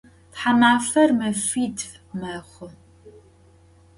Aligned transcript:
Thamafer 0.35 1.09
mefitf 1.19 1.91
mexhu. 2.19 2.67